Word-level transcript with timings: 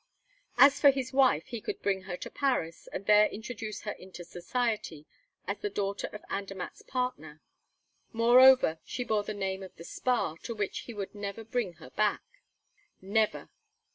As 0.57 0.81
for 0.81 0.89
his 0.89 1.13
wife, 1.13 1.45
he 1.45 1.61
could 1.61 1.79
bring 1.83 2.01
her 2.09 2.17
to 2.17 2.31
Paris, 2.31 2.87
and 2.91 3.05
there 3.05 3.27
introduce 3.29 3.81
her 3.81 3.91
into 3.91 4.23
society 4.23 5.05
as 5.45 5.59
the 5.59 5.69
daughter 5.69 6.07
of 6.11 6.25
Andermatt's 6.27 6.81
partner. 6.81 7.39
Moreover, 8.11 8.79
she 8.83 9.03
bore 9.03 9.21
the 9.21 9.35
name 9.35 9.61
of 9.61 9.75
the 9.75 9.83
spa, 9.83 10.37
to 10.41 10.55
which 10.55 10.79
he 10.79 10.93
would 10.95 11.13
never 11.13 11.43
bring 11.43 11.73
her 11.73 11.91
back! 11.91 12.23
Never! 12.99 13.51